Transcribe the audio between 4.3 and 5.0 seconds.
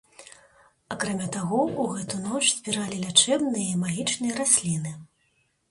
расліны.